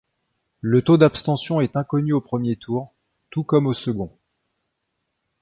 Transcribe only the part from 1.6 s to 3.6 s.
est inconnu au premier tour, tout